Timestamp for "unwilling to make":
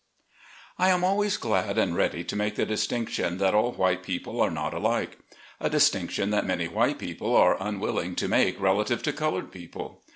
7.61-8.59